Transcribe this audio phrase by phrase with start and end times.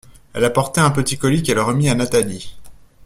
[0.33, 2.55] Elle apportait un petit colis, qu’elle remit à Nathalie.